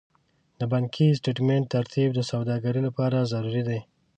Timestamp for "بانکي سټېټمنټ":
0.71-1.65